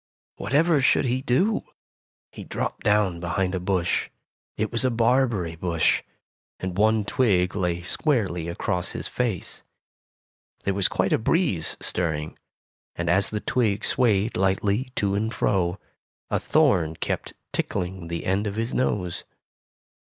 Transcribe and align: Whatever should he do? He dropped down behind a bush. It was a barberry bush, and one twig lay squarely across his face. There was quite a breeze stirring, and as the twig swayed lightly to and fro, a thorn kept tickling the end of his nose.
Whatever 0.37 0.81
should 0.81 1.05
he 1.05 1.21
do? 1.21 1.61
He 2.31 2.43
dropped 2.43 2.83
down 2.83 3.19
behind 3.19 3.53
a 3.53 3.59
bush. 3.59 4.09
It 4.57 4.71
was 4.71 4.83
a 4.83 4.89
barberry 4.89 5.55
bush, 5.55 6.01
and 6.59 6.75
one 6.75 7.05
twig 7.05 7.55
lay 7.55 7.83
squarely 7.83 8.47
across 8.47 8.93
his 8.93 9.07
face. 9.07 9.61
There 10.63 10.73
was 10.73 10.87
quite 10.87 11.13
a 11.13 11.19
breeze 11.19 11.77
stirring, 11.79 12.35
and 12.95 13.11
as 13.11 13.29
the 13.29 13.41
twig 13.41 13.85
swayed 13.85 14.35
lightly 14.35 14.91
to 14.95 15.13
and 15.13 15.31
fro, 15.31 15.77
a 16.31 16.39
thorn 16.39 16.95
kept 16.95 17.33
tickling 17.53 18.07
the 18.07 18.25
end 18.25 18.47
of 18.47 18.55
his 18.55 18.73
nose. 18.73 19.23